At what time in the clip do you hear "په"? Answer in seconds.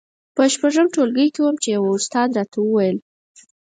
0.35-0.43